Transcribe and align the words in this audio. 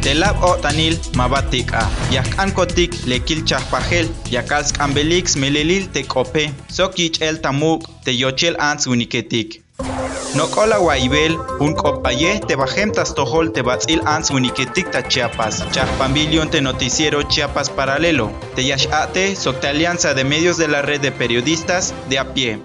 Telab 0.00 0.40
o 0.42 0.56
tanil 0.56 0.96
mabatik 1.12 1.74
a. 1.76 1.84
Yak'an 2.10 2.52
kotik 2.56 2.94
lekil 3.06 3.44
chahpajel. 3.44 4.08
Yakals 4.32 4.72
ambelix 4.80 5.36
melelil 5.36 5.92
te 5.92 6.02
kope. 6.02 6.48
Sok 6.68 6.98
el 7.20 7.40
tamuk 7.40 7.84
te 8.04 8.12
yochel 8.16 8.56
ans 8.58 8.86
uniketik. 8.86 9.62
Nokola 10.34 10.80
waibel, 10.80 11.36
un 11.60 11.74
copaye 11.74 12.40
te 12.46 12.56
bajem 12.56 12.92
tohol 12.92 13.52
te 13.52 13.62
batzil 13.62 14.00
ans 14.06 14.30
uniketik 14.30 14.90
ta 14.90 15.02
Chiapas. 15.02 15.64
Chahpambilion 15.72 16.48
te 16.50 16.60
noticiero 16.60 17.22
Chiapas 17.22 17.68
paralelo. 17.68 18.30
Te 18.54 18.62
yashate 18.62 19.36
sok 19.36 19.60
te 19.60 19.68
alianza 19.68 20.14
de 20.14 20.24
medios 20.24 20.56
de 20.56 20.68
la 20.68 20.80
red 20.82 21.00
de 21.00 21.12
periodistas 21.12 21.92
de 22.08 22.18
a 22.18 22.32
pie. 22.32 22.58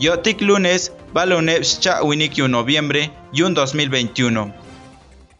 Yotik 0.00 0.42
lunes, 0.42 0.92
balonep 1.14 1.62
cha 1.62 2.02
winik 2.02 2.36
noviembre, 2.36 3.10
yun 3.32 3.54
2021. 3.54 4.63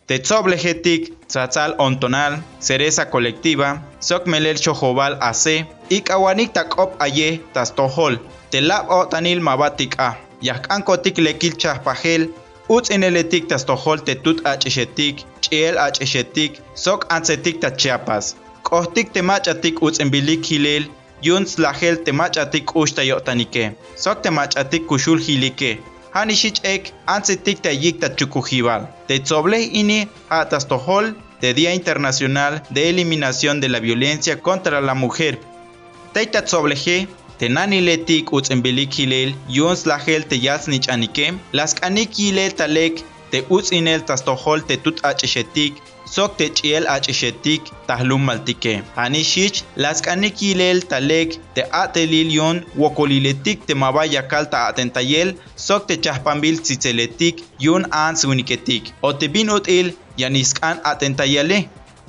Tetzoblejetik, 0.07 1.15
Tzatzal 1.29 1.75
Ontonal, 1.79 2.43
Cereza 2.61 3.09
Colectiva, 3.09 3.83
Sokmelel 4.01 4.57
Chojobal 4.57 5.17
AC, 5.21 5.65
Ikawanik 5.89 6.53
Takop 6.53 7.01
Aye, 7.01 7.41
Tastohol, 7.55 8.21
Telab 8.51 8.91
O 8.91 9.07
Tanil 9.07 9.41
Mabatik 9.41 9.99
A, 9.99 10.17
Yakankotik 10.43 11.17
Lekil 11.17 11.57
Chahpajel, 11.57 12.29
Utz 12.69 12.91
Ineletik 12.91 13.49
Tastohol 13.49 13.99
Tetut 14.05 14.45
Heshetik, 14.45 15.25
Chiel 15.41 15.77
Heshetik, 15.77 16.61
Sok 16.75 17.07
Ansetik 17.09 17.61
Tachiapas, 17.61 18.37
Kohtik 18.63 19.13
Temachatik 19.13 19.81
Utz 19.81 20.01
Embilik 20.01 20.45
Hilel, 20.45 20.85
Yuns 21.23 21.57
Lahel 21.59 21.97
Temachatik 22.05 22.77
Ushta 22.77 23.03
Yotanike, 23.03 23.75
Sok 23.97 24.23
Temachatik 24.23 24.87
Kushul 24.87 25.19
Hilike, 25.19 25.79
hanishich 26.15 26.61
ek 26.75 26.93
ansetik 27.15 27.63
ta 27.63 27.71
yik 27.71 28.01
ta 28.01 28.09
chukujibal. 28.19 28.83
Te 29.09 29.19
tzoble 29.19 29.59
ini 29.81 30.09
atastohol 30.29 31.15
de 31.41 31.55
Día 31.55 31.75
Internacional 31.75 32.63
de 32.71 32.89
Eliminación 32.89 33.61
de 33.61 33.69
la 33.69 33.81
Violencia 33.81 34.41
contra 34.41 34.81
la 34.81 34.95
Mujer. 34.95 35.39
Teita 36.13 36.45
tzobleje 36.45 37.09
te 37.39 37.49
nani 37.49 37.81
letik 37.81 38.33
utz 38.33 38.51
embilik 38.55 38.93
hilel 38.95 39.35
yuns 39.49 39.87
lahel 39.87 40.25
te 40.25 40.37
nich 40.69 40.89
anike, 40.89 41.35
las 41.53 41.75
kanik 41.75 42.11
hilel 42.15 42.55
talek 42.55 43.03
te 43.31 43.45
utz 43.49 43.73
inel 43.73 44.05
tastohol 44.05 44.65
te 44.65 44.77
tut 44.77 45.05
acheshetik 45.05 45.75
sok 46.15 46.37
te 46.39 46.47
chiel 46.57 46.85
acheshetik 46.95 47.71
tahlum 47.89 48.23
maltike. 48.29 48.75
Anishich 49.05 49.63
las 49.83 50.03
kanikilel 50.07 50.79
talek 50.91 51.39
te 51.55 51.63
atelil 51.83 52.31
yon 52.39 52.57
wokoliletik 52.81 53.67
te 53.67 53.75
mabaya 53.83 54.23
kalta 54.33 54.59
atentayel 54.71 55.35
sok 55.67 55.89
te 55.89 55.95
chahpambil 56.05 56.61
tzitzeletik 56.63 57.43
yun 57.67 57.87
ans 58.05 58.25
uniketik. 58.25 58.93
O 59.03 59.13
te 59.13 59.27
binut 59.29 59.67
il 59.79 59.95
yaniskan 60.23 60.77
atentayale. 60.91 61.59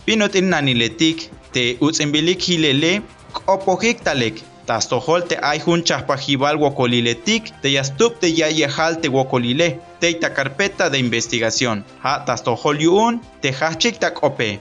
Binut 0.06 0.36
il 0.36 0.50
naniletik 0.54 1.30
te 1.54 1.64
utzimbilik 1.82 2.42
hilele 2.48 2.92
kopojik 3.34 4.04
talek 4.06 4.44
Tastohol 4.66 5.28
te 5.30 5.38
ayjun 5.52 5.84
chahpajibal 5.84 6.58
wokoliletik, 6.58 7.52
te 7.62 7.70
yastup 7.76 8.20
te 8.20 8.32
yayehal 8.34 9.00
te 9.02 9.10
wokolile, 9.16 9.68
te 10.00 10.10
ita 10.10 10.34
carpeta 10.34 10.90
de 10.90 10.98
investigación. 10.98 11.86
Ha 12.04 12.26
tastohol 12.26 12.80
yuun, 12.82 13.22
te 13.42 13.54
hachik 13.54 14.00
tak 14.00 14.24
ope. 14.24 14.60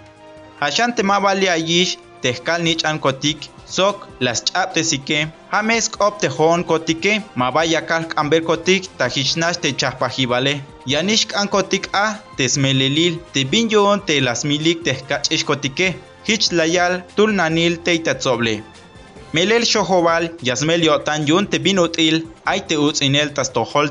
Hashan 0.61 0.94
te 0.94 1.02
mabali 1.02 1.48
ayish, 1.48 1.96
te 2.20 2.34
skal 2.34 2.62
nichan 2.62 2.98
kotik, 3.05 3.48
sok 3.66 4.06
las 4.20 4.44
chap 4.44 4.74
te 4.74 4.84
sike, 4.91 5.19
hames 5.52 5.91
op 6.06 6.20
te 6.20 6.28
hon 6.36 6.64
kotike, 6.64 7.22
mabaya 7.34 7.80
kalk 7.91 8.12
amber 8.20 8.42
kotik, 8.44 8.89
ta 8.98 9.08
hishnash 9.08 9.61
te 9.62 9.72
chahpajibale. 9.80 10.55
Yanish 10.86 11.27
kan 11.33 11.48
kotik 11.48 11.89
a, 11.92 12.06
te 12.36 12.48
smelelil, 12.48 13.18
te 13.33 13.44
bin 13.44 13.68
te 14.06 14.20
las 14.20 14.44
milik 14.44 14.84
te 14.84 14.92
kachish 15.08 15.44
kotike, 15.44 15.94
hich 16.27 16.52
layal 16.52 17.02
tul 17.16 17.33
nanil 17.33 17.79
te 17.84 17.95
itatzoble. 17.95 18.62
Melel 19.34 19.64
shohobal 19.67 20.28
yasmel 20.46 20.83
yotan 20.86 21.27
yun 21.27 21.46
binutil 21.64 22.17
ay 22.46 22.61
te 22.68 22.77
inel 23.06 23.33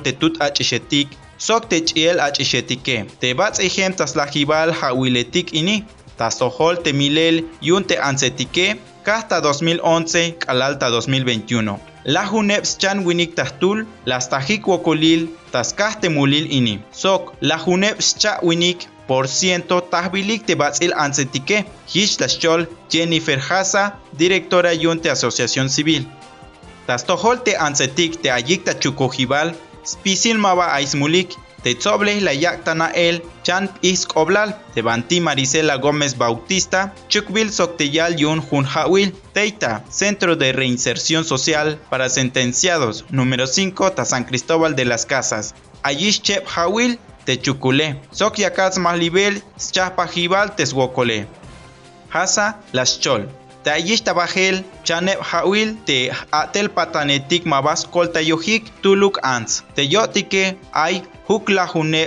te 0.05 0.11
tut 0.19 0.39
acheshetik 0.45 1.17
sok 1.47 1.67
te 1.71 1.81
chiel 1.87 2.21
acheshetike 2.27 2.95
te 3.19 3.33
ejem 3.67 3.91
tas 3.99 4.15
hawiletik 4.81 5.51
ini 5.61 5.75
tas 6.19 6.39
tohol 6.39 6.79
te 6.85 6.93
milel 6.99 7.43
yun 7.69 7.83
te 7.89 7.99
ansetike 8.09 8.67
kahta 9.03 9.41
2011 9.43 10.39
kalalta 10.45 10.87
2021 10.95 11.75
la 12.05 12.23
juneps 12.31 12.77
chan 12.77 13.05
winik 13.05 13.35
las 14.05 14.29
tajik 14.29 14.67
wokolil 14.67 15.27
tas 15.51 15.73
mulil 16.09 16.47
ini. 16.51 16.79
Sok 16.91 17.33
la 17.41 17.57
juneps 17.65 18.15
cha 18.19 18.39
winik 18.43 18.87
por 19.07 19.27
ciento 19.27 19.83
tahbilik 19.83 20.45
te 20.45 20.55
batzil 20.55 20.93
ansetike, 20.95 21.65
hish 21.93 22.17
chol 22.39 22.69
Jennifer 22.89 23.39
Hasa, 23.39 23.99
directora 24.11 24.73
yunte 24.73 25.09
Asociación 25.09 25.69
Civil. 25.69 26.07
Tastohol 26.85 27.43
te 27.43 27.55
ansetik 27.57 28.21
te 28.21 28.31
ayikta 28.31 28.79
chukojibal, 28.79 29.55
spisil 29.85 30.37
maba 30.37 30.73
aismulik, 30.75 31.35
te 31.63 31.75
tzoble 31.75 32.19
la 32.19 32.33
yaktana 32.33 32.91
el, 32.93 33.23
chan 33.43 33.69
isk 33.81 34.17
oblal, 34.17 34.57
te 34.75 34.83
Marisela 35.21 35.77
Gómez 35.77 36.17
Bautista, 36.17 36.93
chukbil 37.07 37.51
sokteyal 37.51 38.17
yun 38.17 38.41
jun 38.41 38.67
teita, 39.33 39.85
Centro 39.89 40.35
de 40.35 40.51
Reinserción 40.51 41.23
Social 41.23 41.79
para 41.89 42.09
Sentenciados, 42.09 43.05
número 43.09 43.47
5, 43.47 43.93
ta 43.93 44.03
San 44.03 44.25
Cristóbal 44.25 44.75
de 44.75 44.85
las 44.85 45.05
Casas. 45.05 45.55
Ayish 45.83 46.21
chep 46.21 46.45
hawil, 46.47 46.99
Techuculé. 47.25 47.95
Sok 48.11 48.39
yakats 48.39 48.78
mahlibel, 48.78 49.41
schapajibal 49.57 50.56
teswokole. 50.56 51.25
Hasa 52.09 52.57
las 52.73 53.00
chol. 53.00 53.23
Tayish 53.63 54.03
tabajel, 54.03 54.63
chanep 54.84 55.19
hawil 55.23 55.75
te 55.88 56.12
atel 56.31 56.67
patanetik 56.69 57.45
mabas 57.45 57.85
kolta 57.94 58.22
yohik 58.22 58.63
tuluk 58.81 59.19
ans. 59.23 59.63
Te 59.75 59.83
yotike 59.94 60.57
ay 60.73 61.01
hukla 61.28 61.66
hune 61.73 62.01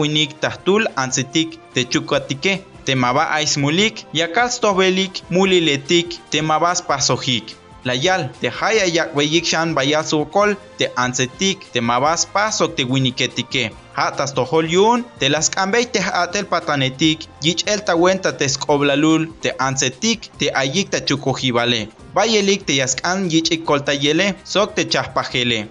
winik 0.00 0.40
tahtul 0.40 0.86
ansetik 0.96 1.58
te 1.74 1.84
chukatike. 1.84 2.62
Te 2.84 2.94
maba 2.94 3.24
aismulik, 3.36 4.06
yakals 4.14 4.60
tobelik 4.60 5.22
muliletik 5.30 6.08
te 6.30 6.40
mabas 6.42 6.80
pasohik. 6.82 7.59
Layal, 7.84 8.30
te 8.40 8.48
haya 8.48 8.86
yak 8.86 9.14
weyik 9.16 9.44
shan 9.44 9.74
bayasukol, 9.74 10.56
te 10.78 10.90
ansetik, 10.96 11.72
te 11.72 11.80
mabas 11.80 12.26
pasok 12.26 12.76
te 12.76 12.84
winiketike 12.84 13.70
hatas 14.00 14.34
tohol 14.34 14.66
yun, 14.70 15.04
te 15.18 15.28
las 15.28 15.50
kambey 15.50 15.84
te 15.92 16.00
atel 16.22 16.46
patanetik, 16.46 17.26
yich 17.44 17.64
el 17.72 17.84
tawenta 17.84 18.36
te 18.38 18.48
skoblalul, 18.48 19.28
te 19.42 19.54
ansetik, 19.58 20.30
te 20.38 20.50
ayik 20.62 20.90
te 20.90 21.04
chukujibale. 21.04 21.88
Bayelik 22.14 22.66
te 22.66 22.74
yaskan 22.80 23.28
yich 23.30 23.52
ikolta 23.56 23.92
yele, 23.92 24.34
sok 24.44 24.74
te 24.74 24.88
chahpajele. 24.92 25.68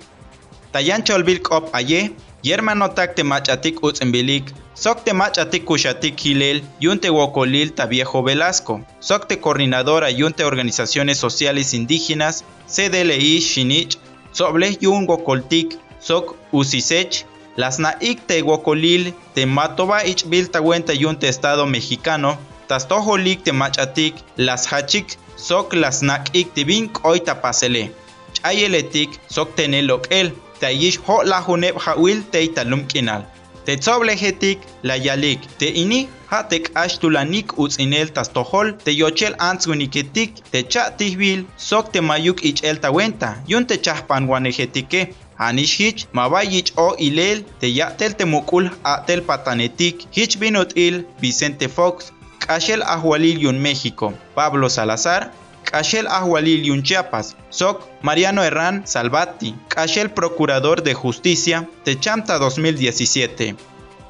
Tayan 0.71 1.03
cholbil 1.03 1.41
kop 1.41 1.73
aye, 1.73 2.11
yermanotak 2.43 3.15
te 3.15 3.23
machatik 3.23 3.81
utzimbilik, 3.83 4.45
sok 4.49 4.68
te 5.03 5.13
machatik 5.13 5.65
kushatik 5.65 6.19
hilel, 6.19 6.63
yun 6.79 6.99
te 6.99 7.09
wokolil 7.09 7.73
ta 7.75 7.85
viejo 7.85 8.23
Velasco, 8.23 8.79
sok 8.99 9.27
te 9.27 9.39
coordinadora 9.39 10.09
yun 10.09 10.33
te 10.33 10.45
organizaciones 10.45 11.17
sociales 11.17 11.73
indígenas, 11.73 12.43
CDLI 12.67 13.39
Shinich, 13.39 13.97
soble 14.31 14.77
yun 14.79 15.05
wokoltik, 15.07 15.77
sok 15.99 16.35
usisech, 16.51 17.25
las 17.57 17.79
naik 17.79 18.25
tehuocolil 18.27 19.13
te 19.33 19.45
matoba 19.45 20.05
ichbil 20.05 20.49
tahuenta 20.49 20.93
yun 20.93 21.19
te 21.19 21.27
estado 21.27 21.65
mexicano, 21.65 22.37
tastojolik 22.67 23.43
te 23.43 23.51
machatik, 23.51 24.15
las 24.37 24.71
hachik, 24.71 25.17
sok 25.35 25.73
las 25.73 26.01
nakik 26.03 26.53
te 26.53 26.63
bin 26.63 26.87
koy 26.87 27.19
tapasele. 27.19 27.91
Chayeletik 28.33 29.19
sok 29.27 29.55
tenelok 29.55 30.07
el, 30.09 30.31
te 30.59 30.71
yish 30.71 30.99
ho 31.05 31.23
la 31.23 31.41
juneb 31.41 31.75
hawil 31.77 32.23
te 32.31 32.43
italum 32.43 32.87
kinal. 32.87 33.25
Te 33.69 33.75
tzoblejetik 33.77 34.63
la 34.81 34.95
yalik, 34.97 35.43
te 35.61 35.67
ini 35.69 35.99
hatek 36.31 36.71
ashtulanik 36.73 37.51
utzinel 37.61 38.09
tastohol, 38.09 38.71
te 38.81 38.95
yochel 38.97 39.35
antzuniketik, 39.47 40.39
te 40.49 40.63
chatihbil, 40.65 41.43
sok 41.69 41.91
te 41.93 42.01
mayuk 42.01 42.41
ichel 42.49 42.79
tawenta, 42.81 43.29
yun 43.45 43.67
te 43.69 43.77
chahpan 43.77 44.25
guanejetike, 44.25 45.03
Anish 45.37 45.75
hich 45.77 46.07
mabayich 46.17 46.73
o 46.77 46.95
ilel 46.97 47.45
te 47.61 47.69
yatel 47.69 48.17
temukul 48.17 48.71
atel 48.83 49.21
patanetik. 49.21 50.07
Hich 50.11 50.39
binut 50.39 50.73
il 50.75 51.05
Vicente 51.21 51.69
Fox 51.69 52.11
Kashel 52.39 52.81
Ahualil 52.81 53.53
México. 53.53 54.13
Pablo 54.33 54.67
Salazar 54.67 55.31
Kashel 55.71 56.07
Ahualil 56.07 56.83
Chiapas. 56.83 57.35
Soc 57.49 57.83
Mariano 58.01 58.41
Herrán 58.41 58.87
Salvati. 58.87 59.55
Kashel 59.67 60.09
Procurador 60.09 60.81
de 60.81 60.93
Justicia 60.93 61.67
Techamta 61.83 62.39
2017 62.39 63.55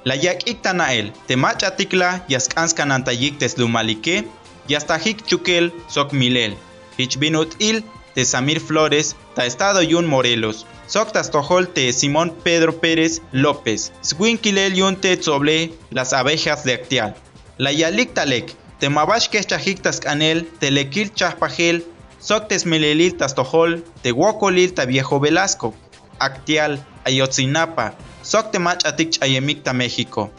La 0.05 0.15
yak 0.15 0.47
iktanael 0.47 1.11
temachatikla 1.27 2.23
yaskanskan 2.29 2.91
antayik 2.91 3.37
teslumalike 3.37 4.23
yastajik 4.69 5.25
chukel 5.27 5.71
sok 5.87 6.13
milel. 6.13 6.55
Hich 6.97 7.19
binut 7.19 7.55
il 7.59 7.83
de 8.15 8.25
Samir 8.25 8.59
Flores 8.59 9.15
ta 9.35 9.45
estado 9.45 9.81
yun 9.81 10.07
Morelos. 10.07 10.65
Soctas 10.87 11.29
Tojolte 11.29 11.93
Simón 11.93 12.33
Pedro 12.43 12.79
Pérez 12.79 13.21
López, 13.31 13.91
Swinquilel 14.01 14.73
Yunte 14.73 15.17
Tzoble, 15.17 15.71
Las 15.91 16.13
Abejas 16.13 16.63
de 16.63 16.73
Actial. 16.73 17.15
La 17.57 17.71
yalik 17.71 18.13
talek, 18.13 18.55
te 18.79 18.89
mabash 18.89 19.29
que 19.29 19.43
chajiktas 19.43 19.99
canel, 19.99 20.47
te 20.59 20.71
lekil 20.71 21.13
chahpajel, 21.13 21.83
soctes 22.19 22.65
melelil 22.65 23.17
tastojol, 23.17 23.83
te 24.01 24.11
wokolil 24.11 24.73
ta 24.73 24.85
viejo 24.85 25.19
Velasco, 25.19 25.73
Actial, 26.19 26.79
Ayotzinapa, 27.05 27.93
socte 28.21 28.59
machatik 28.59 29.11
chayemikta 29.11 29.73
México. 29.73 30.31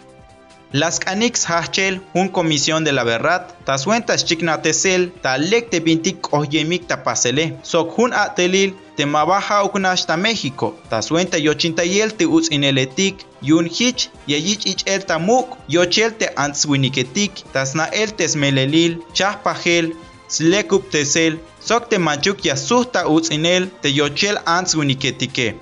Las 0.73 1.01
Canix 1.01 1.51
Hachel, 1.51 2.01
un 2.15 2.29
comisión 2.29 2.85
de 2.85 2.93
la 2.93 3.03
verdad, 3.03 3.49
tasuentas 3.65 4.25
chiknatesel, 4.25 5.13
talek 5.21 5.69
te 5.69 5.81
bintik 5.81 6.33
oyemik 6.33 6.87
tapasele, 6.87 7.57
sok 7.63 7.99
hun 7.99 8.15
atelil, 8.15 8.77
mabaja 9.07 9.65
uknash 9.65 10.05
ta 10.07 10.17
México, 10.17 10.75
tasuenta 10.91 11.39
yochintayel 11.39 12.13
te 12.17 12.27
uz 12.27 12.51
ineletik, 12.51 13.27
yun 13.43 13.67
hich, 13.67 14.11
yeyich 14.27 14.67
ich 14.67 14.83
el 14.87 15.05
tamuk, 15.05 15.57
yochel 15.69 16.13
te 16.19 16.31
antzwiniketik, 16.37 17.33
tasna 17.53 17.85
el 17.93 18.13
tesmelelil, 18.13 19.03
chahpajel, 19.13 19.95
slekup 20.29 20.91
tesel, 20.91 21.39
sok 21.61 21.89
te 21.89 21.99
machuk 21.99 22.45
yasuhta 22.45 23.09
uz 23.09 23.31
inel, 23.31 23.71
te 23.83 23.89
yochel 23.93 24.39
antzwiniketike. 24.47 25.55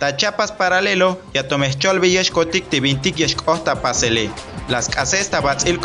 Tachapas 0.00 0.50
paralelo 0.52 1.18
ya 1.34 1.42
tomechol 1.42 2.00
kotik 2.32 2.70
te 2.70 2.80
vintik 2.80 3.18
yeshkota 3.18 3.82
pasele. 3.82 4.30
Las 4.68 4.88
casesta 4.88 5.40
batzil 5.40 5.78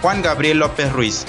Juan 0.00 0.22
Gabriel 0.22 0.58
López 0.58 0.90
Ruiz. 0.92 1.26